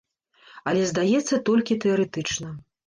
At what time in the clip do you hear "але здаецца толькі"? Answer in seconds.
0.71-1.81